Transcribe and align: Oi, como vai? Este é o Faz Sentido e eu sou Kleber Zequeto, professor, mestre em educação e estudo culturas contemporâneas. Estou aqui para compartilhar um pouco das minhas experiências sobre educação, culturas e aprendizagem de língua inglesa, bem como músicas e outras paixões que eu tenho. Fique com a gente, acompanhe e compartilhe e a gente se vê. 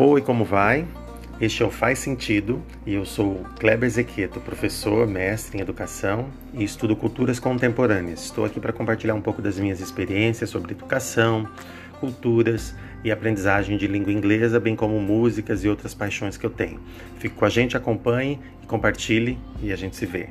Oi, 0.00 0.22
como 0.22 0.44
vai? 0.44 0.86
Este 1.40 1.64
é 1.64 1.66
o 1.66 1.72
Faz 1.72 1.98
Sentido 1.98 2.62
e 2.86 2.94
eu 2.94 3.04
sou 3.04 3.44
Kleber 3.58 3.90
Zequeto, 3.90 4.38
professor, 4.38 5.08
mestre 5.08 5.58
em 5.58 5.60
educação 5.60 6.28
e 6.54 6.62
estudo 6.62 6.94
culturas 6.94 7.40
contemporâneas. 7.40 8.22
Estou 8.22 8.44
aqui 8.44 8.60
para 8.60 8.72
compartilhar 8.72 9.14
um 9.14 9.20
pouco 9.20 9.42
das 9.42 9.58
minhas 9.58 9.80
experiências 9.80 10.50
sobre 10.50 10.70
educação, 10.70 11.48
culturas 11.98 12.76
e 13.02 13.10
aprendizagem 13.10 13.76
de 13.76 13.88
língua 13.88 14.12
inglesa, 14.12 14.60
bem 14.60 14.76
como 14.76 15.00
músicas 15.00 15.64
e 15.64 15.68
outras 15.68 15.94
paixões 15.94 16.36
que 16.36 16.46
eu 16.46 16.50
tenho. 16.50 16.78
Fique 17.18 17.34
com 17.34 17.44
a 17.44 17.48
gente, 17.48 17.76
acompanhe 17.76 18.38
e 18.62 18.66
compartilhe 18.68 19.36
e 19.60 19.72
a 19.72 19.76
gente 19.76 19.96
se 19.96 20.06
vê. 20.06 20.28